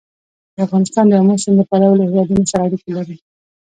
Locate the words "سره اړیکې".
2.51-2.91